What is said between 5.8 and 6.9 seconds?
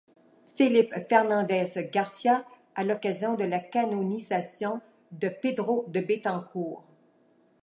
de Betancur.